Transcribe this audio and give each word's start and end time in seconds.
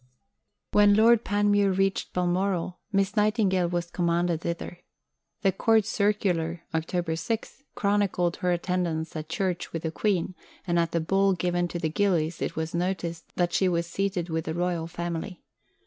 When 0.71 0.95
Lord 0.95 1.23
Panmure 1.23 1.71
reached 1.77 2.11
Balmoral, 2.11 2.79
Miss 2.91 3.15
Nightingale 3.15 3.69
was 3.69 3.91
commanded 3.91 4.41
thither. 4.41 4.79
The 5.43 5.51
Court 5.51 5.85
Circular 5.85 6.63
(Oct. 6.73 7.19
6) 7.19 7.63
chronicled 7.75 8.37
her 8.37 8.51
attendance 8.51 9.15
at 9.15 9.29
church 9.29 9.71
with 9.71 9.83
the 9.83 9.91
Queen, 9.91 10.33
and 10.65 10.79
at 10.79 10.89
the 10.89 11.01
ball 11.01 11.33
given 11.33 11.67
to 11.67 11.77
the 11.77 11.89
gillies 11.89 12.41
it 12.41 12.55
was 12.55 12.73
noticed 12.73 13.31
that 13.35 13.53
she 13.53 13.69
was 13.69 13.85
seated 13.85 14.27
with 14.29 14.45
the 14.45 14.55
Royal 14.55 14.87
Family. 14.87 15.43